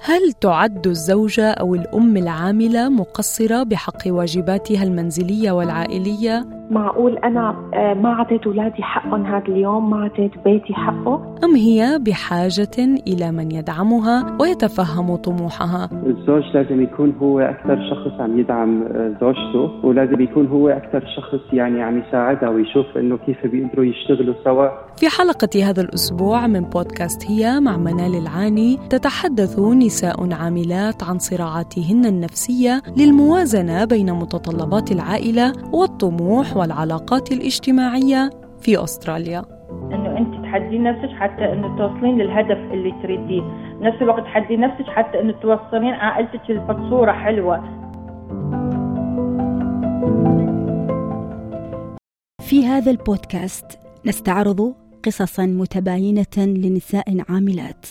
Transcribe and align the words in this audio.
هل 0.00 0.32
تعد 0.32 0.86
الزوجة 0.86 1.50
أو 1.50 1.74
الأم 1.74 2.16
العاملة 2.16 2.88
مقصرة 2.88 3.62
بحق 3.62 4.02
واجباتها 4.06 4.82
المنزلية 4.82 5.50
والعائلية؟ 5.50 6.57
معقول 6.70 7.18
أنا 7.18 7.54
آه، 7.74 7.94
ما 7.94 8.12
أعطيت 8.12 8.46
أولادي 8.46 8.82
حقهم 8.82 9.26
هذا 9.26 9.48
اليوم 9.48 9.90
ما 9.90 10.02
أعطيت 10.02 10.30
بيتي 10.44 10.74
حقه؟ 10.74 11.34
أم 11.44 11.56
هي 11.56 11.98
بحاجة 12.00 12.78
إلى 13.06 13.32
من 13.32 13.50
يدعمها 13.50 14.36
ويتفهم 14.40 15.16
طموحها؟ 15.16 15.88
الزوج 16.06 16.42
لازم 16.54 16.82
يكون 16.82 17.14
هو 17.20 17.40
أكثر 17.40 17.90
شخص 17.90 18.20
عم 18.20 18.40
يدعم 18.40 18.82
آه، 18.82 19.14
زوجته. 19.20 19.86
ولازم 19.86 20.20
يكون 20.20 20.46
هو 20.46 20.68
أكثر 20.68 21.04
شخص 21.16 21.52
يعني 21.52 21.82
عم 21.82 21.98
يساعدها 21.98 22.48
ويشوف 22.48 22.86
إنه 22.96 23.16
كيف 23.16 23.46
بيقدروا 23.46 23.84
يشتغلوا 23.84 24.34
سوا. 24.44 24.68
في 24.96 25.08
حلقة 25.08 25.68
هذا 25.68 25.82
الأسبوع 25.82 26.46
من 26.46 26.60
بودكاست 26.60 27.30
هي 27.30 27.60
مع 27.60 27.76
منال 27.76 28.14
العاني 28.14 28.78
تتحدث 28.90 29.58
نساء 29.58 30.32
عاملات 30.32 31.02
عن 31.02 31.18
صراعاتهن 31.18 32.04
النفسية 32.06 32.82
للموازنة 32.96 33.84
بين 33.84 34.12
متطلبات 34.12 34.92
العائلة 34.92 35.52
والطموح 35.72 36.56
والعلاقات 36.58 37.32
الاجتماعية 37.32 38.30
في 38.60 38.84
أستراليا. 38.84 39.44
إنه 39.70 40.18
أنت 40.18 40.44
تحدين 40.44 40.82
نفسك 40.82 41.08
حتى 41.08 41.52
إنه 41.52 41.78
توصلين 41.78 42.18
للهدف 42.18 42.72
اللي 42.72 42.94
تريديه. 43.02 43.42
نفس 43.80 44.02
الوقت 44.02 44.22
تحدين 44.22 44.60
نفسك 44.60 44.86
حتى 44.86 45.20
إنه 45.20 45.32
توصلين 45.32 45.94
عائلتك 45.94 46.50
لصورة 46.50 47.12
حلوة. 47.12 47.78
في 52.40 52.66
هذا 52.66 52.90
البودكاست 52.90 53.78
نستعرض 54.06 54.74
قصصا 55.04 55.46
متباينة 55.46 56.36
لنساء 56.36 57.24
عاملات. 57.28 57.86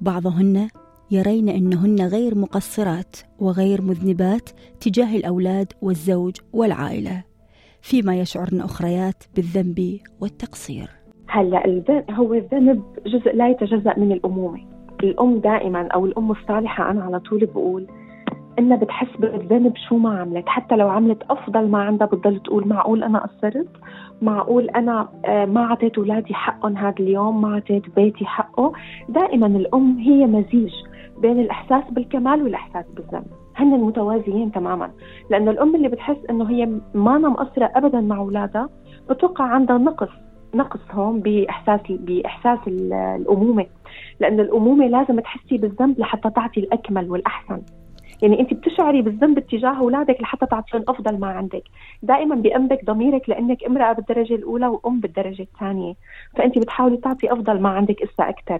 بعضهن 0.00 0.68
يرين 1.10 1.48
إنهن 1.48 2.00
غير 2.00 2.38
مقصرات 2.38 3.16
وغير 3.38 3.82
مذنبات 3.82 4.50
تجاه 4.80 5.16
الأولاد 5.16 5.72
والزوج 5.82 6.36
والعائلة. 6.52 7.31
فيما 7.82 8.16
يشعرن 8.16 8.60
أخريات 8.60 9.24
بالذنب 9.36 9.98
والتقصير. 10.20 10.90
هلأ 11.28 11.64
الذنب 11.64 12.10
هو 12.10 12.34
الذنب 12.34 12.82
جزء 13.06 13.36
لا 13.36 13.48
يتجزأ 13.48 13.94
من 13.96 14.12
الأمومة. 14.12 14.60
الأم 15.02 15.38
دائما 15.38 15.88
أو 15.88 16.06
الأم 16.06 16.30
الصالحة 16.30 16.90
أنا 16.90 17.04
على 17.04 17.20
طول 17.20 17.46
بقول 17.46 17.86
إنها 18.58 18.76
بتحس 18.76 19.16
بالذنب 19.18 19.72
شو 19.88 19.96
ما 19.96 20.20
عملت. 20.20 20.48
حتى 20.48 20.76
لو 20.76 20.88
عملت 20.88 21.22
أفضل 21.30 21.68
ما 21.68 21.78
عندها 21.82 22.06
بتضل 22.06 22.40
تقول 22.40 22.68
معقول 22.68 23.04
أنا 23.04 23.18
قصرت؟ 23.18 23.68
معقول 24.22 24.70
أنا 24.70 25.08
آه، 25.24 25.44
ما 25.44 25.64
أعطيت 25.64 25.98
أولادي 25.98 26.34
حقهم 26.34 26.76
هذا 26.76 26.94
اليوم 27.00 27.40
ما 27.40 27.54
أعطيت 27.54 27.82
بيتي 27.96 28.24
حقه؟ 28.24 28.72
دائما 29.08 29.46
الأم 29.46 29.98
هي 29.98 30.26
مزيج 30.26 30.72
بين 31.18 31.40
الإحساس 31.40 31.84
بالكمال 31.90 32.42
والإحساس 32.42 32.84
بالذنب. 32.96 33.41
هن 33.56 33.80
متوازيين 33.80 34.52
تماما. 34.52 34.90
لأن 35.30 35.48
الأم 35.48 35.74
اللي 35.74 35.88
بتحس 35.88 36.16
إنه 36.30 36.50
هي 36.50 36.66
ما 36.94 37.16
أنا 37.16 37.28
مقصرة 37.28 37.70
أبدا 37.74 38.00
مع 38.00 38.16
أولادها 38.16 38.68
بتوقع 39.10 39.44
عندها 39.44 39.78
نقص 39.78 40.08
نقص 40.54 40.80
هون 40.90 41.20
بإحساس 41.20 41.80
بإحساس 41.90 42.58
الأمومة. 42.66 43.66
لأن 44.20 44.40
الأمومة 44.40 44.86
لازم 44.86 45.20
تحسي 45.20 45.58
بالذنب 45.58 45.98
لحتى 45.98 46.30
تعطي 46.30 46.60
الأكمل 46.60 47.10
والأحسن. 47.10 47.62
يعني 48.22 48.40
أنت 48.40 48.54
بتشعري 48.54 49.02
بالذنب 49.02 49.38
تجاه 49.38 49.78
أولادك 49.78 50.20
لحتى 50.20 50.46
تعطيهم 50.46 50.84
أفضل 50.88 51.18
ما 51.20 51.26
عندك. 51.26 51.62
دائما 52.02 52.34
بأنبك 52.34 52.84
ضميرك 52.84 53.28
لأنك 53.28 53.64
امرأة 53.64 53.92
بالدرجة 53.92 54.34
الأولى 54.34 54.66
وأم 54.66 55.00
بالدرجة 55.00 55.42
الثانية. 55.42 55.94
فأنت 56.36 56.58
بتحاولي 56.58 56.96
تعطي 56.96 57.32
أفضل 57.32 57.60
ما 57.60 57.68
عندك 57.68 58.02
إسا 58.02 58.28
أكثر 58.28 58.58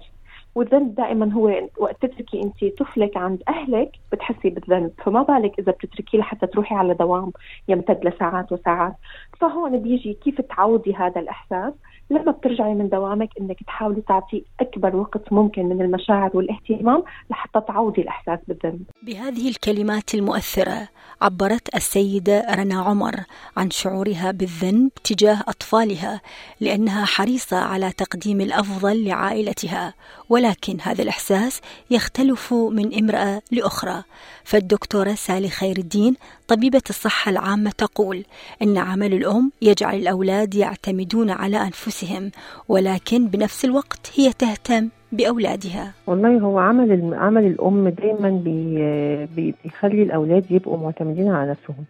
والذنب 0.54 0.94
دائما 0.94 1.32
هو 1.32 1.68
وقت 1.78 2.06
تتركي 2.06 2.42
أنت 2.42 2.64
طفلك 2.78 3.16
عند 3.16 3.42
أهلك 3.48 3.90
بتحسي 4.12 4.50
بالذنب 4.50 4.92
فما 5.04 5.22
بالك 5.22 5.58
إذا 5.58 5.72
بتتركيه 5.72 6.18
لحتى 6.18 6.46
تروحي 6.46 6.74
على 6.74 6.94
دوام 6.94 7.32
يمتد 7.68 8.06
لساعات 8.06 8.52
وساعات. 8.52 8.94
فهون 9.40 9.78
بيجي 9.78 10.14
كيف 10.14 10.40
تعوضي 10.40 10.94
هذا 10.94 11.20
الإحساس؟ 11.20 11.72
لما 12.12 12.32
بترجعي 12.32 12.74
من 12.74 12.88
دوامك 12.88 13.28
إنك 13.40 13.62
تحاولي 13.66 14.00
تعطي 14.00 14.44
أكبر 14.60 14.96
وقت 14.96 15.32
ممكن 15.32 15.62
من 15.66 15.80
المشاعر 15.82 16.30
والاهتمام 16.34 17.02
لحتى 17.30 17.60
تعوضي 17.68 18.02
الإحساس 18.02 18.38
بالذنب. 18.48 18.82
بهذه 19.02 19.48
الكلمات 19.48 20.14
المؤثرة 20.14 20.88
عبرت 21.22 21.74
السيدة 21.74 22.46
رنا 22.54 22.80
عمر 22.80 23.14
عن 23.56 23.70
شعورها 23.70 24.30
بالذنب 24.30 24.90
تجاه 25.04 25.40
أطفالها 25.48 26.20
لأنها 26.60 27.04
حريصة 27.04 27.56
على 27.56 27.92
تقديم 27.92 28.40
الأفضل 28.40 29.04
لعائلتها 29.04 29.94
ولكن 30.28 30.76
هذا 30.82 31.02
الإحساس 31.02 31.60
يختلف 31.90 32.54
من 32.54 32.98
امرأة 32.98 33.42
لأخرى 33.50 34.02
فالدكتورة 34.44 35.14
سالي 35.14 35.48
خير 35.48 35.78
الدين 35.78 36.14
طبيبة 36.48 36.82
الصحة 36.90 37.30
العامة 37.30 37.70
تقول 37.70 38.24
إن 38.62 38.78
عمل 38.78 39.14
الأم 39.14 39.52
يجعل 39.62 39.96
الأولاد 39.96 40.54
يعتمدون 40.54 41.30
على 41.30 41.56
أنفسهم 41.56 42.30
ولكن 42.68 43.26
بنفس 43.26 43.64
الوقت 43.64 44.12
هي 44.16 44.32
تهتم 44.32 44.88
بأولادها. 45.12 45.92
والله 46.06 46.38
هو 46.38 46.58
عمل 46.58 47.14
عمل 47.14 47.46
الأم 47.46 47.88
دايما 47.88 48.30
بي 48.30 49.54
بيخلي 49.64 50.02
الأولاد 50.02 50.44
يبقوا 50.50 50.78
معتمدين 50.78 51.28
على 51.28 51.50
نفسهم. 51.50 51.84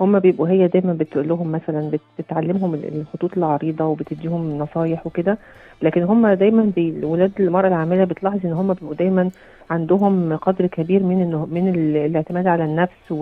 هم 0.00 0.18
بيبقوا 0.18 0.48
هي 0.48 0.68
دايما 0.68 0.92
بتقول 0.92 1.28
لهم 1.28 1.52
مثلا 1.52 1.98
بتعلمهم 2.18 2.74
الخطوط 2.74 3.30
العريضة 3.36 3.84
وبتديهم 3.84 4.58
نصايح 4.58 5.06
وكده 5.06 5.38
لكن 5.82 6.02
هم 6.02 6.28
دايما 6.28 6.72
ولاد 7.02 7.32
المرأة 7.40 7.68
العاملة 7.68 8.04
بتلاحظ 8.04 8.46
إن 8.46 8.52
هم 8.52 8.72
بيبقوا 8.72 8.94
دايما 8.94 9.30
عندهم 9.70 10.36
قدر 10.36 10.66
كبير 10.66 11.02
من 11.02 11.22
انه 11.22 11.46
من 11.50 11.68
الاعتماد 11.96 12.46
على 12.46 12.64
النفس 12.64 13.12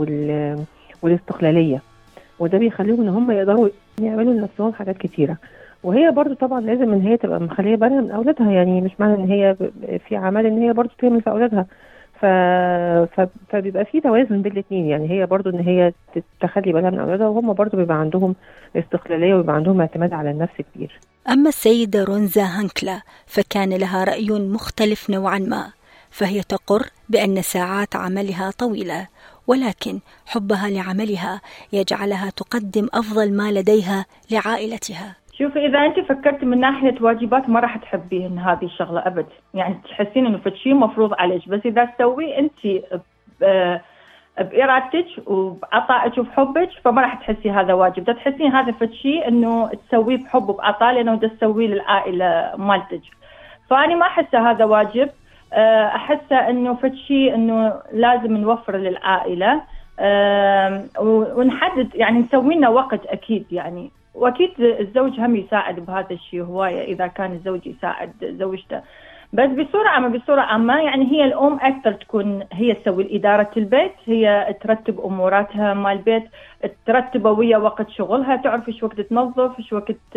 والاستقلالية. 1.02 1.82
وده 2.38 2.58
بيخليهم 2.58 3.00
إن 3.00 3.08
هم 3.08 3.30
يقدروا 3.30 3.68
يعملوا 4.00 4.32
لنفسهم 4.32 4.72
حاجات 4.72 4.98
كتيرة. 4.98 5.36
وهي 5.82 6.10
برضو 6.10 6.34
طبعا 6.34 6.60
لازم 6.60 6.92
إن 6.92 7.00
هي 7.00 7.16
تبقى 7.16 7.40
مخلية 7.40 7.76
بالها 7.76 8.00
من 8.00 8.10
أولادها 8.10 8.50
يعني 8.50 8.80
مش 8.80 8.90
معنى 8.98 9.14
إن 9.14 9.30
هي 9.30 9.56
في 10.08 10.16
عمل 10.16 10.46
إن 10.46 10.62
هي 10.62 10.72
برضو 10.72 10.90
تعمل 10.98 11.22
في 11.22 11.30
أولادها. 11.30 11.66
ف... 12.20 12.26
ف... 13.14 13.28
فبيبقى 13.48 13.84
في 13.84 14.00
توازن 14.00 14.42
بين 14.42 14.52
الاثنين 14.52 14.86
يعني 14.86 15.10
هي 15.10 15.26
برضو 15.26 15.50
إن 15.50 15.60
هي 15.60 15.92
تخلي 16.40 16.72
بالها 16.72 16.90
من 16.90 16.98
أولادها 16.98 17.28
وهم 17.28 17.52
برضو 17.52 17.76
بيبقى 17.76 17.96
عندهم 18.00 18.34
استقلالية 18.76 19.34
ويبقى 19.34 19.54
عندهم 19.56 19.80
اعتماد 19.80 20.12
على 20.12 20.30
النفس 20.30 20.52
كبير. 20.74 21.00
أما 21.28 21.48
السيدة 21.48 22.04
رونزا 22.04 22.44
هانكلا 22.44 23.00
فكان 23.26 23.72
لها 23.72 24.04
رأي 24.04 24.28
مختلف 24.30 25.10
نوعا 25.10 25.38
ما. 25.38 25.72
فهي 26.12 26.40
تقر 26.42 26.82
بأن 27.08 27.42
ساعات 27.42 27.96
عملها 27.96 28.50
طويلة 28.58 29.08
ولكن 29.46 30.00
حبها 30.26 30.68
لعملها 30.70 31.40
يجعلها 31.72 32.30
تقدم 32.30 32.88
أفضل 32.94 33.36
ما 33.36 33.50
لديها 33.52 34.06
لعائلتها. 34.30 35.16
شوفي 35.38 35.66
إذا 35.66 35.78
أنت 35.78 36.00
فكرتي 36.08 36.46
من 36.46 36.60
ناحية 36.60 36.94
واجبات 37.00 37.48
ما 37.48 37.60
راح 37.60 37.76
تحبين 37.76 38.38
هذه 38.38 38.64
الشغلة 38.64 39.06
أبد. 39.06 39.26
يعني 39.54 39.80
تحسين 39.84 40.26
إنه 40.26 40.40
شيء 40.62 40.74
مفروض 40.74 41.14
عليك 41.14 41.48
بس 41.48 41.60
إذا 41.64 41.84
تسويه 41.84 42.38
أنت 42.38 42.82
بإرادتك 44.38 45.06
وبعطائك 45.26 46.18
وبحبك 46.18 46.70
فما 46.84 47.02
راح 47.02 47.14
تحسي 47.14 47.50
هذا 47.50 47.72
واجب. 47.72 48.16
تحسين 48.16 48.52
هذا 48.52 48.74
شيء 49.02 49.28
إنه 49.28 49.70
تسويه 49.88 50.16
بحب 50.16 50.48
وبعطاء 50.48 50.92
لأنه 50.94 51.16
تسويه 51.16 51.66
للعائلة 51.66 52.52
مالتك. 52.56 53.02
فاني 53.70 53.94
ما 53.94 54.06
أحسه 54.06 54.50
هذا 54.50 54.64
واجب. 54.64 55.10
احسه 55.94 56.36
إنه 56.50 56.74
فد 56.74 56.94
شيء 56.94 57.34
إنه 57.34 57.74
لازم 57.92 58.36
نوفر 58.36 58.76
للعائلة 58.76 59.62
ونحدد 61.36 61.94
يعني 61.94 62.18
نسوي 62.18 62.54
لنا 62.54 62.68
وقت 62.68 63.06
أكيد 63.06 63.46
يعني. 63.52 63.90
وأكيد 64.14 64.50
الزوج 64.60 65.20
هم 65.20 65.36
يساعد 65.36 65.80
بهذا 65.80 66.10
الشيء 66.10 66.42
هواية 66.42 66.84
إذا 66.84 67.06
كان 67.06 67.32
الزوج 67.32 67.66
يساعد 67.66 68.12
زوجته. 68.22 68.80
بس 69.32 69.48
بصورة 69.48 69.88
عامة 69.88 70.08
بصورة 70.08 70.40
عامة 70.40 70.80
يعني 70.80 71.12
هي 71.12 71.24
الأم 71.24 71.58
أكثر 71.62 71.92
تكون 71.92 72.44
هي 72.52 72.74
تسوي 72.74 73.16
إدارة 73.16 73.50
البيت 73.56 73.92
هي 74.06 74.54
ترتب 74.60 75.00
أموراتها 75.00 75.74
مال 75.74 75.92
البيت 75.92 76.24
ترتب 76.86 77.24
ويا 77.24 77.56
وقت 77.56 77.90
شغلها 77.90 78.36
تعرف 78.36 78.68
إيش 78.68 78.82
وقت 78.82 79.00
تنظف 79.00 79.58
إيش 79.58 79.72
وقت 79.72 80.16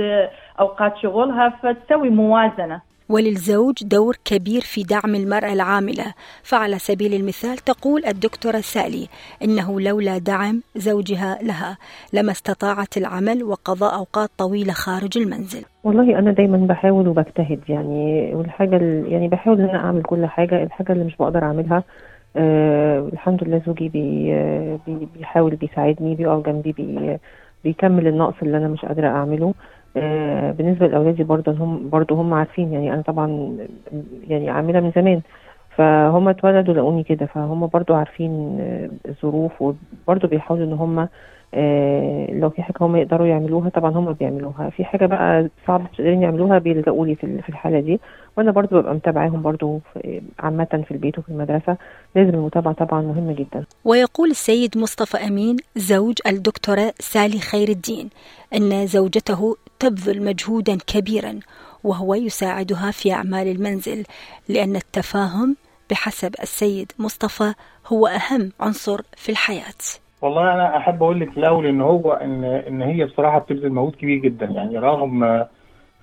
أوقات 0.59 0.97
شغلها 0.97 1.49
فتسوي 1.49 2.09
موازنة. 2.09 2.81
وللزوج 3.09 3.73
دور 3.83 4.15
كبير 4.25 4.61
في 4.61 4.83
دعم 4.83 5.15
المرأة 5.15 5.53
العاملة. 5.53 6.13
فعلى 6.43 6.79
سبيل 6.79 7.13
المثال 7.13 7.57
تقول 7.57 8.05
الدكتورة 8.05 8.57
سالي 8.59 9.07
إنه 9.43 9.81
لولا 9.81 10.17
دعم 10.17 10.61
زوجها 10.75 11.39
لها 11.41 11.77
لما 12.13 12.31
استطاعت 12.31 12.97
العمل 12.97 13.43
وقضاء 13.43 13.95
أوقات 13.95 14.29
طويلة 14.37 14.73
خارج 14.73 15.17
المنزل. 15.17 15.63
والله 15.83 16.19
أنا 16.19 16.31
دايما 16.31 16.57
بحاول 16.57 17.07
وبجتهد 17.07 17.59
يعني 17.69 18.31
والحاجة 18.35 18.75
ال- 18.77 19.11
يعني 19.11 19.27
بحاول 19.27 19.61
إن 19.61 19.69
أنا 19.69 19.77
أعمل 19.79 20.03
كل 20.03 20.25
حاجة. 20.25 20.63
الحاجة 20.63 20.91
اللي 20.91 21.03
مش 21.03 21.15
بقدر 21.15 21.43
أعملها 21.43 21.83
آه 22.37 23.09
الحمد 23.13 23.43
لله 23.43 23.61
زوجي 23.67 23.89
بي 23.89 24.33
آه، 24.33 24.79
بي 24.87 25.07
بيحاول 25.17 25.55
بيساعدني 25.55 26.15
بيقف 26.15 26.45
جنبي 26.45 26.71
بي 26.71 27.17
بيكمل 27.65 28.07
النقص 28.07 28.35
اللي 28.43 28.57
أنا 28.57 28.69
مش 28.69 28.85
قادرة 28.85 29.07
أعمله. 29.09 29.55
آه 29.97 30.51
بالنسبة 30.51 30.87
لأولادي 30.87 31.23
برضه 31.23 31.51
هم 31.53 31.89
برضه 31.89 32.15
هم 32.15 32.33
عارفين 32.33 32.73
يعني 32.73 32.93
أنا 32.93 33.01
طبعا 33.03 33.57
يعني 34.27 34.49
عاملة 34.49 34.81
من 34.81 34.91
زمان. 34.95 35.21
فهم 35.77 36.27
اتولدوا 36.29 36.73
لقوني 36.73 37.03
كده 37.03 37.25
فهم 37.25 37.67
برضه 37.67 37.95
عارفين 37.95 38.57
آه، 38.61 38.89
الظروف 39.09 39.51
وبرضه 39.61 40.27
بيحاولوا 40.27 40.65
إن 40.65 40.73
هم 40.73 41.07
آه، 41.53 42.27
لو 42.33 42.49
في 42.49 42.61
حاجة 42.63 42.75
هم 42.81 42.95
يقدروا 42.95 43.27
يعملوها 43.27 43.69
طبعا 43.69 43.91
هم 43.91 44.13
بيعملوها. 44.13 44.69
في 44.69 44.83
حاجة 44.85 45.05
بقى 45.05 45.49
صعب 45.67 45.87
قادرين 45.97 46.21
يعملوها 46.21 46.57
بيلجأوا 46.59 47.05
لي 47.05 47.15
في 47.15 47.23
ال- 47.23 47.41
في 47.43 47.49
الحالة 47.49 47.79
دي. 47.79 47.99
وأنا 48.37 48.51
برضو 48.51 48.79
ببقى 48.81 48.95
متابعاهم 48.95 49.41
برضو 49.41 49.79
في- 49.93 50.21
عامة 50.39 50.83
في 50.87 50.91
البيت 50.91 51.19
وفي 51.19 51.29
المدرسة. 51.29 51.77
لازم 52.15 52.29
المتابعة 52.35 52.73
طبعا 52.73 53.01
مهمة 53.01 53.33
جدا. 53.33 53.65
ويقول 53.85 54.29
السيد 54.29 54.77
مصطفى 54.77 55.17
أمين 55.27 55.57
زوج 55.75 56.15
الدكتورة 56.27 56.93
سالي 56.99 57.39
خير 57.39 57.69
الدين 57.69 58.09
أن 58.55 58.87
زوجته 58.87 59.55
تبذل 59.79 60.25
مجهودا 60.25 60.77
كبيرا 60.87 61.39
وهو 61.83 62.13
يساعدها 62.15 62.91
في 62.91 63.13
أعمال 63.13 63.47
المنزل 63.47 64.03
لأن 64.49 64.75
التفاهم 64.75 65.55
بحسب 65.91 66.35
السيد 66.41 66.91
مصطفى 66.99 67.53
هو 67.87 68.07
أهم 68.07 68.51
عنصر 68.59 69.01
في 69.17 69.29
الحياة. 69.29 69.81
والله 70.21 70.53
أنا 70.53 70.77
أحب 70.77 71.03
أقول 71.03 71.19
لك 71.19 71.37
الأول 71.37 71.65
إن 71.65 71.81
هو 71.81 72.13
ان 72.13 72.43
إن 72.43 72.81
هي 72.81 73.05
بصراحة 73.05 73.39
بتبذل 73.39 73.71
مجهود 73.71 73.95
كبير 73.95 74.17
جدا. 74.17 74.45
يعني 74.45 74.77
رغم 74.77 75.23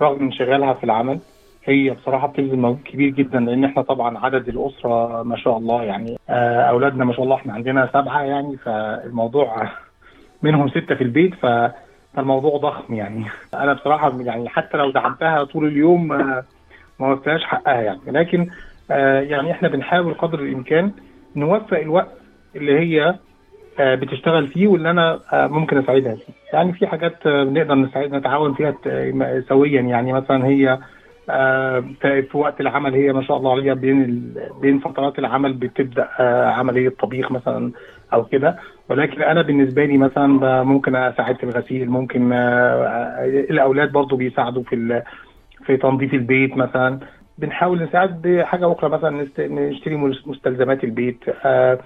رغم 0.03 0.21
انشغالها 0.21 0.75
في 0.75 0.85
العمل 0.85 1.19
هي 1.65 1.91
بصراحة 1.91 2.27
بتبذل 2.27 2.59
مجهود 2.59 2.81
كبير 2.85 3.11
جدا 3.11 3.41
لأن 3.41 3.65
إحنا 3.65 3.83
طبعا 3.83 4.19
عدد 4.19 4.49
الأسرة 4.49 5.23
ما 5.23 5.37
شاء 5.37 5.57
الله 5.59 5.83
يعني 5.83 6.19
آه، 6.31 6.61
أولادنا 6.61 7.05
ما 7.05 7.13
شاء 7.13 7.25
الله 7.25 7.37
إحنا 7.37 7.53
عندنا 7.53 7.89
سبعة 7.93 8.23
يعني 8.23 8.57
فالموضوع 8.57 9.71
منهم 10.43 10.69
ستة 10.69 10.95
في 10.95 11.05
البيت 11.05 11.35
فالموضوع 11.35 12.59
ضخم 12.59 12.95
يعني. 12.95 13.25
أنا 13.55 13.73
بصراحة 13.73 14.21
يعني 14.21 14.49
حتى 14.49 14.77
لو 14.77 14.91
دعمتها 14.91 15.45
طول 15.45 15.67
اليوم 15.67 16.13
آه، 16.13 16.45
ما 17.01 17.13
وفيهاش 17.13 17.45
حقها 17.45 17.81
يعني. 17.81 18.01
لكن 18.07 18.51
يعني 18.91 19.51
إحنا 19.53 19.69
بنحاول 19.69 20.15
قدر 20.15 20.39
الإمكان 20.39 20.91
نوفق 21.37 21.79
الوقت 21.79 22.13
اللي 22.57 22.79
هي 22.79 23.15
آه، 23.81 23.95
بتشتغل 23.95 24.47
فيه 24.49 24.67
واللي 24.67 24.91
أنا 24.91 25.21
آه، 25.33 25.47
ممكن 25.47 25.79
أساعدها 25.79 26.15
فيه. 26.15 26.33
يعني 26.53 26.73
في 26.73 26.87
حاجات 26.87 27.27
آه، 27.27 27.45
بنقدر 27.45 27.75
نساعد 27.75 28.15
نتعاون 28.15 28.55
فيها 28.55 28.75
سويا. 29.49 29.81
يعني 29.81 30.13
مثلا 30.13 30.47
هي 30.47 30.79
آه، 31.31 31.85
في 32.03 32.29
وقت 32.35 32.61
العمل 32.61 32.95
هي 32.95 33.13
ما 33.13 33.23
شاء 33.23 33.37
الله 33.37 33.53
عليها 33.53 33.75
بين 33.75 34.35
بين 34.61 34.79
فترات 34.79 35.19
العمل 35.19 35.53
بتبدأ 35.53 36.09
آه، 36.21 36.47
عملية 36.47 36.89
طبيخ 36.89 37.33
مثلا 37.33 37.73
أو 38.13 38.25
كده. 38.25 38.57
ولكن 38.89 39.23
أنا 39.23 39.43
بالنسبة 39.43 39.85
لي 39.85 39.99
مثلا 39.99 40.63
ممكن 40.63 40.97
أساعد 40.97 41.37
في 41.37 41.45
الغسيل 41.45 41.91
ممكن 41.91 42.33
آه، 42.33 42.37
آه، 42.39 43.25
الأولاد 43.51 43.93
برضو 43.93 44.17
بيساعدوا 44.17 44.63
في 44.63 45.03
في 45.67 45.77
تنظيف 45.77 46.15
البيت 46.15 46.57
مثلا. 46.57 46.99
بنحاول 47.43 47.83
نساعد 47.83 48.23
بحاجة 48.23 48.73
أخرى 48.73 48.91
مثلا 48.91 49.29
نشتري 49.39 49.97
مستلزمات 50.27 50.85
البيت 50.85 51.19
آه، 51.45 51.79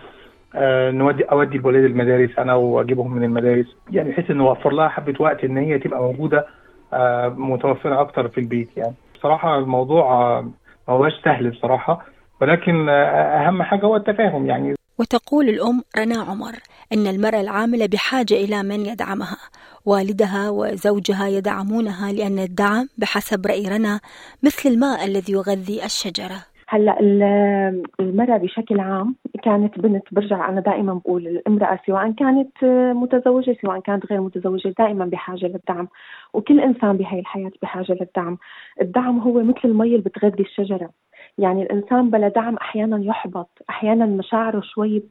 آه، 0.54 0.90
نودي 0.90 1.24
أودي 1.24 1.56
الولاد 1.56 1.84
المدارس 1.84 2.38
أنا 2.38 2.54
وأجيبهم 2.54 3.14
من 3.14 3.24
المدارس 3.24 3.66
يعني 3.90 4.10
بحيث 4.10 4.30
ان 4.30 4.40
اوفر 4.40 4.72
لها 4.72 4.88
حبة 4.88 5.14
وقت 5.20 5.44
إن 5.44 5.56
هي 5.56 5.78
تبقى 5.78 6.00
موجودة 6.00 6.46
آه، 6.92 7.28
متوفرة 7.28 8.00
أكتر 8.00 8.28
في 8.28 8.40
البيت 8.40 8.76
يعني. 8.76 8.94
بصراحة 9.14 9.58
الموضوع 9.58 10.40
ما 10.88 10.94
هوش 10.94 11.12
سهل 11.24 11.50
بصراحة 11.50 12.04
ولكن 12.40 12.88
أهم 12.88 13.62
حاجة 13.62 13.86
هو 13.86 13.96
التفاهم 13.96 14.46
يعني. 14.46 14.74
وتقول 14.98 15.48
الأم 15.48 15.82
رنا 15.98 16.18
عمر 16.22 16.52
أن 16.92 17.06
المرأة 17.06 17.40
العاملة 17.40 17.86
بحاجة 17.86 18.34
إلى 18.34 18.62
من 18.62 18.86
يدعمها. 18.86 19.36
والدها 19.84 20.50
وزوجها 20.50 21.28
يدعمونها 21.28 22.12
لأن 22.12 22.38
الدعم 22.38 22.88
بحسب 22.98 23.46
رأي 23.46 23.68
رنا 23.68 24.00
مثل 24.42 24.68
الماء 24.68 25.04
الذي 25.04 25.32
يغذي 25.32 25.84
الشجرة. 25.84 26.38
هلا 26.68 27.00
ال- 27.00 27.82
المرأة 28.00 28.36
بشكل 28.38 28.80
عام 28.80 29.16
كانت 29.42 29.78
بنت 29.78 30.02
برجع 30.12 30.48
أنا 30.48 30.60
دائما 30.60 30.94
بقول 30.94 31.26
الامرأة 31.26 31.80
سواء 31.86 32.12
كانت 32.12 32.64
متزوجة 32.96 33.56
سواء 33.62 33.80
كانت 33.80 34.06
غير 34.06 34.20
متزوجة 34.20 34.74
دائما 34.78 35.04
بحاجة 35.04 35.46
للدعم 35.46 35.88
وكل 36.34 36.60
إنسان 36.60 36.96
بهاي 36.96 37.18
الحياة 37.20 37.50
بحاجة 37.62 37.92
للدعم. 38.00 38.38
الدعم 38.82 39.18
هو 39.18 39.42
مثل 39.42 39.60
المي 39.64 39.86
اللي 39.86 39.98
بتغذي 39.98 40.42
الشجرة. 40.42 40.90
يعني 41.38 41.62
الإنسان 41.62 42.10
بلا 42.10 42.28
دعم 42.28 42.56
أحيانا 42.56 43.04
يحبط 43.04 43.48
أحيانا 43.70 44.06
مشاعره 44.06 44.60
شوي 44.60 45.02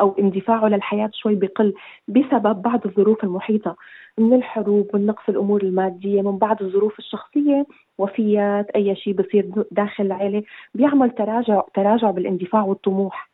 أو 0.00 0.14
اندفاعه 0.18 0.68
للحياة 0.68 1.10
شوي 1.12 1.34
بقل 1.34 1.74
بسبب 2.08 2.62
بعض 2.62 2.86
الظروف 2.86 3.24
المحيطة 3.24 3.76
من 4.18 4.34
الحروب 4.34 4.90
من 4.94 5.06
نقص 5.06 5.22
الأمور 5.28 5.62
المادية 5.62 6.22
من 6.22 6.38
بعض 6.38 6.62
الظروف 6.62 6.98
الشخصية 6.98 7.66
وفيات 7.98 8.70
أي 8.70 8.96
شيء 8.96 9.14
بصير 9.14 9.64
داخل 9.70 10.04
العائلة 10.04 10.42
بيعمل 10.74 11.10
تراجع 11.10 11.62
تراجع 11.74 12.10
بالاندفاع 12.10 12.62
والطموح. 12.62 13.30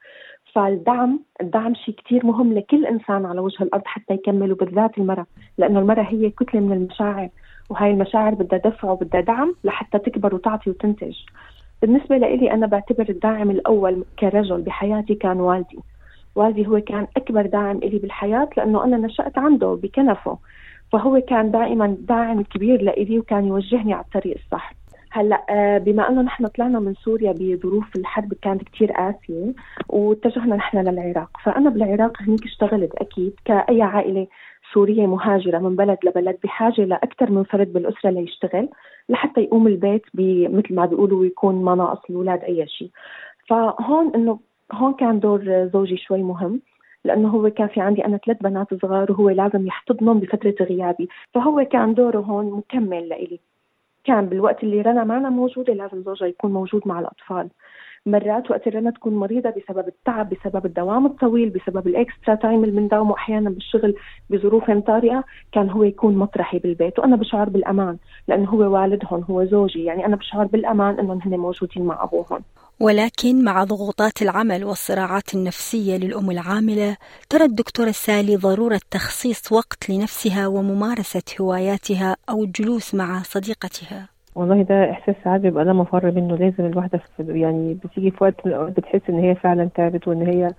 فالدعم 0.52 1.20
الدعم 1.40 1.74
شيء 1.74 1.94
كتير 1.94 2.26
مهم 2.26 2.52
لكل 2.54 2.86
إنسان 2.86 3.26
على 3.26 3.40
وجه 3.40 3.62
الأرض 3.62 3.82
حتى 3.86 4.14
يكمل 4.14 4.52
وبالذات 4.52 4.98
المرأة 4.98 5.26
لأنه 5.58 5.80
المرأة 5.80 6.02
هي 6.02 6.30
كتلة 6.30 6.60
من 6.60 6.72
المشاعر 6.72 7.28
وهاي 7.70 7.90
المشاعر 7.90 8.34
بدها 8.34 8.58
دفع 8.58 8.90
وبدها 8.90 9.20
دعم 9.20 9.54
لحتى 9.64 9.98
تكبر 9.98 10.34
وتعطي 10.34 10.70
وتنتج. 10.70 11.14
بالنسبة 11.82 12.16
لإلي 12.16 12.52
أنا 12.52 12.66
بعتبر 12.66 13.06
الداعم 13.08 13.50
الأول 13.50 14.04
كرجل 14.18 14.62
بحياتي 14.62 15.14
كان 15.14 15.40
والدي. 15.40 15.78
والدي 16.34 16.66
هو 16.66 16.80
كان 16.80 17.06
أكبر 17.16 17.46
داعم 17.46 17.76
إلي 17.76 17.98
بالحياة 17.98 18.48
لأنه 18.56 18.84
أنا 18.84 18.96
نشأت 18.96 19.38
عنده 19.38 19.78
بكنفه. 19.82 20.38
فهو 20.92 21.20
كان 21.20 21.50
دائما 21.50 21.96
داعم 22.00 22.42
كبير 22.42 22.82
لإلي 22.82 23.18
وكان 23.18 23.46
يوجهني 23.46 23.92
على 23.92 24.04
الطريق 24.04 24.36
الصح. 24.44 24.72
هلأ 25.16 25.46
آه، 25.50 25.78
بما 25.78 26.08
أنه 26.08 26.22
نحن 26.22 26.46
طلعنا 26.46 26.78
من 26.78 26.94
سوريا 26.94 27.32
بظروف 27.32 27.96
الحرب 27.96 28.34
كانت 28.42 28.62
كتير 28.62 28.92
قاسية 28.92 29.54
واتجهنا 29.88 30.56
نحن 30.56 30.78
للعراق 30.78 31.30
فأنا 31.44 31.70
بالعراق 31.70 32.22
هنيك 32.22 32.44
اشتغلت 32.44 32.94
أكيد 32.94 33.32
كأي 33.44 33.82
عائلة 33.82 34.26
سورية 34.74 35.06
مهاجرة 35.06 35.58
من 35.58 35.76
بلد 35.76 35.98
لبلد 36.04 36.36
بحاجة 36.44 36.84
لأكثر 36.84 37.30
من 37.30 37.44
فرد 37.44 37.72
بالأسرة 37.72 38.10
ليشتغل 38.10 38.68
لحتى 39.08 39.40
يقوم 39.40 39.66
البيت 39.66 40.02
مثل 40.14 40.74
ما 40.74 40.86
بيقولوا 40.86 41.26
يكون 41.26 41.64
ما 41.64 41.74
ناقص 41.74 42.10
الأولاد 42.10 42.44
أي 42.44 42.66
شيء. 42.68 42.90
فهون 43.48 44.14
إنه 44.14 44.38
هون 44.72 44.94
كان 44.94 45.20
دور 45.20 45.68
زوجي 45.72 45.96
شوي 45.96 46.22
مهم 46.22 46.60
لأنه 47.04 47.28
هو 47.28 47.50
كان 47.50 47.68
في 47.68 47.80
عندي 47.80 48.04
أنا 48.04 48.16
ثلاث 48.16 48.42
بنات 48.42 48.74
صغار 48.82 49.12
وهو 49.12 49.30
لازم 49.30 49.66
يحتضنهم 49.66 50.20
بفترة 50.20 50.66
غيابي 50.66 51.08
فهو 51.34 51.64
كان 51.64 51.94
دوره 51.94 52.18
هون 52.20 52.50
مكمل 52.50 53.08
لإلي. 53.08 53.40
كان 54.06 54.26
بالوقت 54.26 54.62
اللي 54.62 54.80
رنا 54.80 55.04
معنا 55.04 55.30
موجوده 55.30 55.72
لازم 55.74 56.02
زوجها 56.02 56.28
يكون 56.28 56.52
موجود 56.52 56.82
مع 56.88 57.00
الأطفال. 57.00 57.48
مرات 58.06 58.50
وقت 58.50 58.68
رنا 58.68 58.90
تكون 58.90 59.14
مريضة 59.14 59.50
بسبب 59.50 59.88
التعب 59.88 60.30
بسبب 60.30 60.66
الدوام 60.66 61.06
الطويل 61.06 61.50
بسبب 61.50 61.86
الإكسترا 61.86 62.34
تايم 62.34 62.64
اللي 62.64 62.80
بنداومه 62.80 63.14
أحيانا 63.14 63.50
بالشغل 63.50 63.94
بظروف 64.30 64.70
طارئة 64.70 65.24
كان 65.52 65.70
هو 65.70 65.82
يكون 65.82 66.16
مطرحي 66.16 66.58
بالبيت. 66.58 66.98
وأنا 66.98 67.16
بشعر 67.16 67.48
بالأمان 67.48 67.96
لأنه 68.28 68.50
هو 68.50 68.58
والدهم 68.58 69.24
هو 69.30 69.44
زوجي. 69.44 69.84
يعني 69.84 70.06
أنا 70.06 70.16
بشعر 70.16 70.46
بالأمان 70.46 70.98
إنهم 70.98 71.20
هن 71.22 71.36
موجودين 71.38 71.84
مع 71.84 72.04
أبوهم. 72.04 72.44
ولكن 72.80 73.44
مع 73.44 73.64
ضغوطات 73.64 74.22
العمل 74.22 74.64
والصراعات 74.64 75.34
النفسية 75.34 75.96
للأم 75.96 76.30
العاملة 76.30 76.96
ترى 77.30 77.44
الدكتورة 77.44 77.90
سالي 77.90 78.36
ضرورة 78.36 78.80
تخصيص 78.90 79.52
وقت 79.52 79.90
لنفسها 79.90 80.46
وممارسة 80.46 81.22
هواياتها 81.40 82.16
أو 82.30 82.44
الجلوس 82.44 82.94
مع 82.94 83.22
صديقتها. 83.22 84.08
والله 84.34 84.62
ده 84.62 84.90
إحساس 84.90 85.14
ساعات 85.24 85.40
بيبقى 85.40 85.64
لا 85.64 85.72
مفر 85.72 86.10
منه 86.10 86.36
لازم 86.36 86.64
الواحدة 86.66 87.00
يعني 87.18 87.74
بتيجي 87.84 88.10
في 88.10 88.24
وقت 88.24 88.48
بتحس 88.48 89.00
إن 89.08 89.18
هي 89.18 89.34
فعلا 89.34 89.68
تعبت 89.74 90.08
وإن 90.08 90.22
هي 90.26 90.50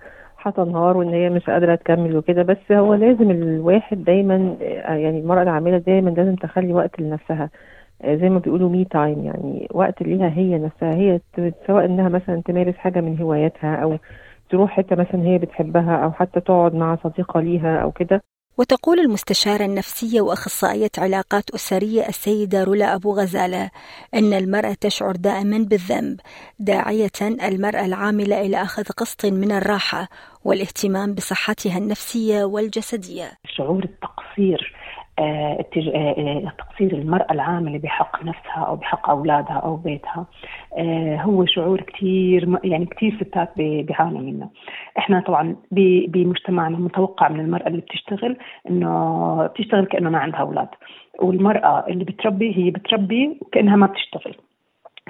هتنهار 0.42 0.96
وإن 0.96 1.08
هي 1.08 1.30
مش 1.30 1.42
قادرة 1.50 1.74
تكمل 1.74 2.16
وكده 2.16 2.42
بس 2.42 2.72
هو 2.72 2.94
لازم 2.94 3.30
الواحد 3.30 4.04
دايما 4.04 4.56
يعني 4.88 5.18
المرأة 5.20 5.42
العاملة 5.42 5.78
دايما 5.78 6.10
لازم 6.10 6.34
تخلي 6.34 6.72
وقت 6.72 7.00
لنفسها. 7.00 7.50
زي 8.04 8.28
ما 8.28 8.38
بيقولوا 8.38 8.68
مي 8.68 8.84
تايم 8.84 9.24
يعني 9.24 9.68
وقت 9.70 10.02
ليها 10.02 10.28
هي 10.28 10.58
نفسها 10.58 10.94
هي 10.94 11.20
سواء 11.66 11.84
إنها 11.84 12.08
مثلا 12.08 12.42
تمارس 12.44 12.74
حاجة 12.74 13.00
من 13.00 13.20
هواياتها 13.20 13.76
أو 13.76 13.98
تروح 14.50 14.70
حتة 14.70 14.96
مثلا 14.96 15.22
هي 15.22 15.38
بتحبها 15.38 15.96
أو 16.04 16.12
حتى 16.12 16.40
تقعد 16.40 16.74
مع 16.74 16.98
صديقة 17.04 17.40
ليها 17.40 17.78
أو 17.78 17.92
كده. 17.92 18.22
وتقول 18.58 18.98
المستشارة 19.00 19.64
النفسية 19.64 20.20
وأخصائية 20.20 20.90
علاقات 20.98 21.50
أسرية 21.50 22.08
السيدة 22.08 22.64
رولا 22.64 22.94
أبو 22.94 23.12
غزالة 23.12 23.70
أن 24.14 24.32
المرأة 24.32 24.76
تشعر 24.80 25.12
دائما 25.16 25.58
بالذنب 25.58 26.20
داعية 26.58 27.10
المرأة 27.22 27.84
العاملة 27.84 28.40
إلى 28.40 28.62
أخذ 28.62 28.82
قسط 28.82 29.26
من 29.26 29.52
الراحة 29.52 30.08
والاهتمام 30.44 31.14
بصحتها 31.14 31.78
النفسية 31.78 32.44
والجسدية. 32.44 33.30
شعور 33.46 33.84
التقصير 33.84 34.18
آه، 34.38 34.78
آه، 34.78 34.87
تقصير 36.58 36.92
المرأة 36.92 37.32
العاملة 37.32 37.78
بحق 37.78 38.24
نفسها 38.24 38.64
أو 38.68 38.76
بحق 38.76 39.10
أولادها 39.10 39.56
أو 39.56 39.76
بيتها. 39.76 40.26
آه، 40.78 41.16
هو 41.16 41.46
شعور 41.46 41.80
كثير 41.80 42.58
يعني 42.64 42.86
كثير 42.86 43.16
ستات 43.20 43.48
بيعانوا 43.56 44.20
منه. 44.20 44.50
إحنا 44.98 45.20
طبعا 45.20 45.56
بمجتمعنا 46.08 46.78
متوقع 46.78 47.28
من 47.28 47.40
المرأة 47.40 47.66
اللي 47.66 47.80
بتشتغل 47.80 48.36
إنه 48.70 49.46
بتشتغل 49.46 49.86
كأنه 49.86 50.10
ما 50.10 50.18
عندها 50.18 50.40
أولاد. 50.40 50.68
والمرأة 51.20 51.84
اللي 51.88 52.04
بتربي 52.04 52.56
هي 52.56 52.70
بتربي 52.70 53.38
وكأنها 53.40 53.76
ما 53.76 53.86
بتشتغل. 53.86 54.34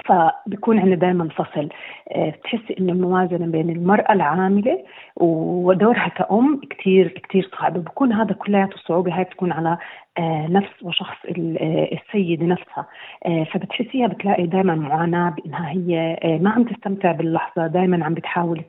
فبكون 0.07 0.79
عندنا 0.79 0.97
دائما 0.97 1.29
فصل 1.29 1.69
بتحسي 2.17 2.77
إنه 2.81 2.93
الموازنه 2.93 3.47
بين 3.47 3.71
المرأة 3.71 4.13
العاملة 4.13 4.85
ودورها 5.17 6.09
كأم 6.09 6.61
كثير 6.71 7.09
كثير 7.09 7.51
صعب 7.59 7.85
بكون 7.85 8.13
هذا 8.13 8.33
كلياته 8.33 8.75
الصعوبة. 8.75 9.17
هاي 9.17 9.25
بتكون 9.25 9.53
على 9.53 9.79
آه، 10.19 10.47
نفس 10.51 10.83
وشخص 10.83 11.17
آه، 11.27 11.89
السيدة 11.93 12.47
نفسها. 12.47 12.87
آه، 13.27 13.45
فبتحسيها 13.45 14.07
بتلاقي 14.07 14.47
دائما 14.47 14.75
معاناة 14.75 15.31
بأنها 15.31 15.71
هي 15.71 16.19
ما 16.43 16.51
عم 16.51 16.65
تستمتع 16.65 17.13
باللحظة. 17.13 17.67
دائما 17.67 18.05
عم 18.05 18.15
بتحاول 18.15 18.63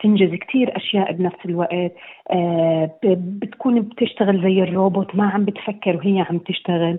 تنجز 0.00 0.34
كثير 0.34 0.76
أشياء 0.76 1.12
بنفس 1.12 1.38
الوقت. 1.44 1.92
بتكون 3.14 3.80
بتشتغل 3.80 4.42
زي 4.42 4.62
الروبوت. 4.62 5.14
ما 5.14 5.30
عم 5.30 5.44
بتفكر 5.44 5.96
وهي 5.96 6.20
عم 6.20 6.38
تشتغل. 6.38 6.98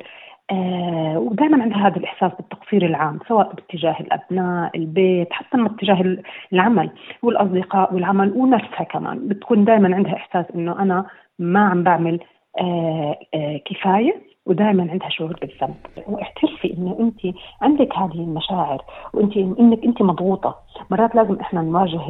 آه 0.52 1.18
ودائما 1.20 1.64
عندها 1.64 1.88
هذا 1.88 1.96
الإحساس 1.98 2.32
بالتقصير 2.38 2.86
العام 2.86 3.20
سواء 3.28 3.54
باتجاه 3.54 3.96
الأبناء، 4.00 4.78
البيت، 4.78 5.34
حتى 5.34 5.58
باتجاه 5.58 6.18
العمل 6.54 6.90
والأصدقاء 7.24 7.94
والعمل 7.94 8.32
ونفسها 8.36 8.84
كمان، 8.84 9.28
بتكون 9.28 9.66
دائما 9.66 9.96
عندها 9.96 10.14
إحساس 10.16 10.46
إنه 10.56 10.82
أنا 10.82 11.06
ما 11.40 11.60
عم 11.70 11.84
بعمل 11.84 12.20
آه 12.62 13.20
آه 13.34 13.58
كفاية. 13.66 14.29
ودائما 14.46 14.92
عندها 14.92 15.10
شعور 15.10 15.38
بالذنب. 15.42 15.76
واعترفي 16.08 16.74
انه 16.74 16.98
انت 17.00 17.36
عندك 17.62 17.98
هذه 17.98 18.14
المشاعر 18.14 18.84
وانت 19.14 19.38
إنك 19.38 19.84
انت 19.84 20.02
مضغوطة. 20.02 20.56
مرات 20.92 21.16
لازم 21.16 21.40
إحنا 21.40 21.62
نواجه 21.62 22.10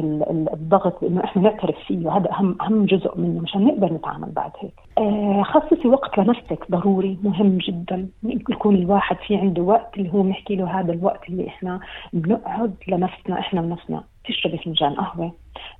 الضغط 0.52 1.04
إنه 1.04 1.24
إحنا 1.24 1.42
نعترف 1.42 1.78
فيه 1.86 2.06
وهذا 2.06 2.30
اهم 2.32 2.56
أهم 2.60 2.84
جزء 2.84 3.18
منه 3.18 3.40
مشان 3.40 3.64
نقدر 3.64 3.92
نتعامل 3.92 4.30
بعد 4.30 4.50
هيك. 4.60 4.74
آه 4.98 5.42
خصصي 5.42 5.88
وقت 5.88 6.18
لنفسك 6.18 6.70
ضروري 6.70 7.18
مهم 7.22 7.58
جدا. 7.58 8.08
يكون 8.24 8.74
الواحد 8.74 9.16
في 9.26 9.36
عنده 9.36 9.62
وقت 9.62 9.98
اللي 9.98 10.12
هو 10.12 10.22
بنحكي 10.22 10.56
له 10.56 10.80
هذا 10.80 10.92
الوقت 10.92 11.28
اللي 11.28 11.48
إحنا 11.48 11.80
بنقعد 12.12 12.74
لنفسنا 12.88 13.38
إحنا 13.38 13.60
ونفسنا. 13.60 14.04
تشربي 14.24 14.58
فنجان 14.58 14.94
قهوة 14.94 15.32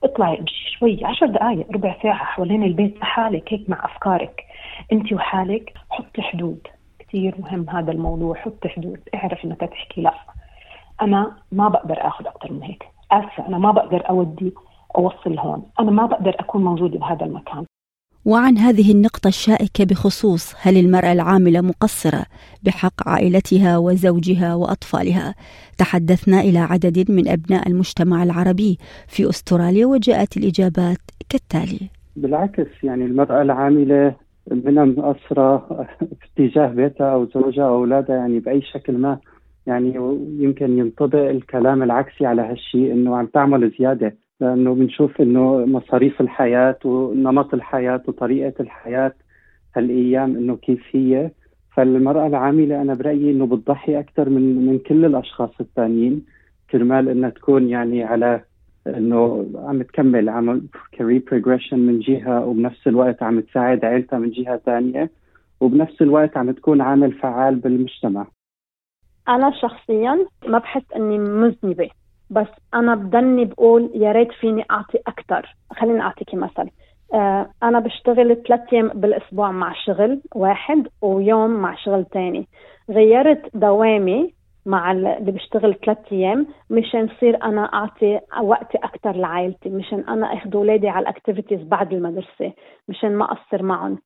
اطلعي 0.05 0.39
امشي 0.39 0.71
شوي 0.79 1.05
عشر 1.05 1.27
دقائق 1.27 1.67
ربع 1.73 1.97
ساعة 2.03 2.25
حوالين 2.25 2.63
البيت 2.63 2.99
لحالك 3.01 3.53
هيك 3.53 3.71
مع 3.71 3.85
أفكارك 3.85 4.45
أنت 4.93 5.13
وحالك 5.13 5.73
حطي 5.91 6.23
حدود. 6.23 6.67
كثير 6.99 7.35
مهم 7.39 7.71
هذا 7.71 7.93
الموضوع 7.93 8.35
حطي 8.35 8.69
حدود 8.69 9.01
اعرف 9.15 9.45
انك 9.45 9.61
تحكي 9.61 10.01
لا. 10.01 10.15
أنا 11.03 11.37
ما 11.53 11.69
بقدر 11.69 12.07
آخذ 12.07 12.27
أكثر 12.27 12.53
من 12.53 12.63
هيك. 12.63 12.85
أسفة 13.13 13.47
أنا 13.47 13.59
ما 13.59 13.71
بقدر 13.71 14.09
أودي 14.09 14.55
أوصل 14.97 15.39
هون. 15.39 15.67
أنا 15.81 15.91
ما 15.91 16.07
بقدر 16.07 16.37
أكون 16.41 16.65
موجودة 16.65 16.99
بهذا 16.99 17.27
المكان. 17.27 17.67
وعن 18.25 18.59
هذه 18.59 18.93
النقطة 18.93 19.29
الشائكة 19.29 19.85
بخصوص 19.85 20.55
هل 20.63 20.77
المرأة 20.77 21.13
العاملة 21.13 21.61
مقصرة 21.61 22.25
بحق 22.63 23.09
عائلتها 23.09 23.79
وزوجها 23.79 24.55
وأطفالها. 24.55 25.35
تحدثنا 25.79 26.41
إلى 26.41 26.59
عدد 26.59 27.11
من 27.11 27.29
أبناء 27.29 27.69
المجتمع 27.69 28.23
العربي 28.23 28.79
في 29.09 29.29
أستراليا 29.29 29.87
وجاءت 29.87 30.37
الإجابات 30.37 30.99
كالتالي. 31.29 31.91
بالعكس 32.17 32.69
يعني 32.83 33.05
المرأة 33.05 33.43
العاملة 33.43 34.15
منها 34.51 34.85
مقصرة 34.85 35.59
في 36.37 36.47
اتجاه 36.47 36.67
بيتها 36.67 37.13
أو 37.13 37.27
زوجها 37.35 37.65
أو 37.65 37.75
أولادها 37.75 38.17
يعني 38.17 38.39
بأي 38.39 38.63
شكل 38.63 38.99
ما 38.99 39.19
يعني 39.67 39.95
يمكن 40.39 40.79
ينطبق 40.79 41.19
الكلام 41.19 41.83
العكسي 41.83 42.27
على 42.27 42.43
هالشيء 42.43 42.93
إنه 42.93 43.17
عم 43.17 43.27
تعمل 43.27 43.73
زيادة. 43.79 44.17
لأنه 44.41 44.75
بنشوف 44.75 45.21
إنه 45.21 45.67
مصاريف 45.67 46.21
الحياة 46.21 46.79
ونمط 46.85 47.55
الحياة 47.55 48.03
وطريقة 48.09 48.55
الحياة 48.61 49.13
هالأيام 49.77 50.37
إنه 50.37 50.57
كيف 50.57 50.83
هي. 50.93 51.31
فالمرأة 51.77 52.27
العاملة 52.27 52.83
أنا 52.83 52.95
برأيي 52.95 53.31
إنه 53.31 53.47
بتضحي 53.47 53.99
أكثر 54.01 54.29
من 54.29 54.67
من 54.67 54.79
كل 54.79 55.05
الأشخاص 55.05 55.51
الثانيين 55.61 56.25
كرمال 56.71 57.09
إنها 57.09 57.31
تكون 57.31 57.69
يعني 57.69 58.05
على 58.05 58.43
إنه 58.87 59.47
عم 59.55 59.83
تكمل 59.83 60.29
عم 60.29 60.63
career 60.93 61.23
progression 61.31 61.79
من 61.79 62.01
جهة 62.01 62.47
وبنفس 62.47 62.87
الوقت 62.87 63.23
عم 63.23 63.41
تساعد 63.41 63.85
عائلتها 63.85 64.19
من 64.19 64.31
جهة 64.31 64.57
ثانية 64.57 65.11
وبنفس 65.61 66.03
الوقت 66.03 66.37
عم 66.37 66.51
تكون 66.51 66.81
عامل 66.81 67.13
فعال 67.13 67.55
بالمجتمع. 67.55 68.27
أنا 69.29 69.53
شخصيا 69.63 70.27
ما 70.47 70.59
بحس 70.59 70.93
إني 70.97 71.19
مذنبة. 71.19 71.91
بس 72.31 72.47
أنا 72.75 72.95
بضلني 72.95 73.45
بقول 73.45 73.91
يا 73.95 74.13
ريت 74.13 74.33
فيني 74.33 74.65
أعطي 74.71 74.99
أكثر 75.07 75.55
خليني 75.73 76.01
أعطيكي 76.01 76.37
مثل. 76.37 76.71
آه 77.15 77.51
أنا 77.63 77.81
بشتغل 77.81 78.43
ثلاث 78.49 78.61
أيام 78.73 78.89
بالأسبوع 78.89 79.51
مع 79.51 79.73
شغل 79.73 80.21
واحد 80.35 80.89
ويوم 81.03 81.51
مع 81.51 81.75
شغل 81.75 82.07
ثاني 82.13 82.49
غيرت 82.91 83.57
دوامي 83.57 84.35
مع 84.67 84.93
اللي 84.93 85.17
بشتغل 85.21 85.75
ثلاث 85.75 85.99
أيام 86.13 86.47
مشان 86.71 87.05
يصير 87.05 87.43
أنا 87.43 87.65
أعطي 87.65 88.21
وقتي 88.43 88.79
أكثر 88.79 89.17
لعائلتي 89.17 89.69
مشان 89.69 90.01
أنا 90.09 90.27
أخذ 90.27 90.57
اولادي 90.57 90.89
على 90.89 91.03
الاكتيفيتيز 91.03 91.61
بعد 91.63 91.93
المدرسة 91.93 92.53
مشان 92.89 93.17
ما 93.17 93.25
أقصر 93.25 93.63
معهم. 93.63 93.99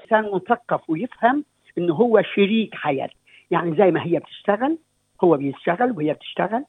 انسان 0.00 0.34
مثقف 0.34 0.90
ويفهم 0.90 1.44
إنه 1.78 1.94
هو 1.94 2.22
شريك 2.22 2.74
حياة. 2.74 3.10
يعني 3.50 3.76
زي 3.76 3.90
ما 3.90 4.06
هي 4.06 4.18
بتشتغل 4.18 4.78
هو 5.24 5.36
بيشتغل 5.36 5.92
وهي 5.92 6.12
بتشتغل. 6.12 6.64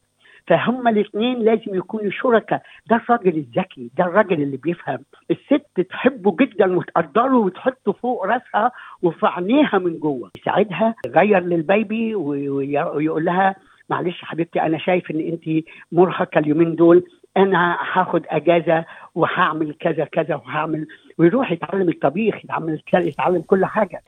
فهم 0.47 0.87
الاثنين 0.87 1.39
لازم 1.39 1.75
يكونوا 1.75 2.11
شركاء. 2.11 2.61
ده 2.89 2.95
الراجل 2.95 3.37
الذكي 3.37 3.91
ده 3.97 4.05
الراجل 4.05 4.41
اللي 4.41 4.57
بيفهم. 4.57 4.99
الست 5.31 5.81
تحبه 5.89 6.35
جدا 6.39 6.77
وتقدره 6.77 7.37
وتحطه 7.37 7.91
فوق 7.91 8.25
راسها 8.25 8.71
وفي 9.01 9.25
عينيها 9.27 9.77
من 9.77 9.99
جوه. 9.99 10.31
يساعدها 10.41 10.95
يغير 11.05 11.39
للبيبي 11.43 12.15
ويقول 12.15 13.25
لها 13.25 13.55
معلش 13.89 14.21
حبيبتي 14.21 14.61
أنا 14.61 14.77
شايف 14.77 15.11
إن 15.11 15.19
انت 15.19 15.65
مرهقة 15.91 16.39
اليومين 16.39 16.75
دول. 16.75 17.03
أنا 17.37 17.77
هاخد 17.93 18.25
أجازة 18.29 18.85
وهعمل 19.15 19.73
كذا 19.79 20.05
كذا 20.05 20.35
وهعمل. 20.35 20.87
ويروح 21.17 21.51
يتعلم 21.51 21.89
الطبيخ 21.89 22.35
يتعلم 22.43 22.77
يتعلم 22.93 23.41
كل 23.41 23.65
حاجة. 23.65 24.01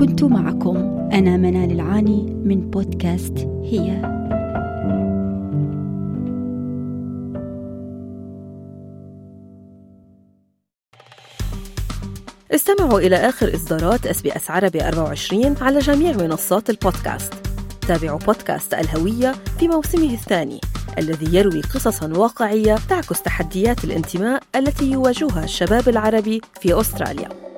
كنت 0.00 0.24
معكم 0.24 0.76
أنا 1.12 1.36
منال 1.36 1.72
العاني 1.72 2.22
من 2.44 2.70
بودكاست 2.70 3.38
هي. 3.62 3.90
استمعوا 12.54 13.00
إلى 13.00 13.16
آخر 13.16 13.54
إصدارات 13.54 14.06
SBS 14.06 14.50
عربي 14.50 14.88
24 14.88 15.56
على 15.60 15.78
جميع 15.78 16.12
منصات 16.12 16.70
البودكاست. 16.70 17.34
تابعوا 17.88 18.18
بودكاست 18.18 18.74
الهوية 18.74 19.32
في 19.58 19.68
موسمه 19.68 20.12
الثاني 20.12 20.60
الذي 20.98 21.36
يروي 21.36 21.60
قصصا 21.60 22.12
واقعية 22.16 22.76
تعكس 22.88 23.22
تحديات 23.22 23.84
الانتماء 23.84 24.42
التي 24.56 24.90
يواجهها 24.90 25.44
الشباب 25.44 25.88
العربي 25.88 26.40
في 26.60 26.80
أستراليا. 26.80 27.49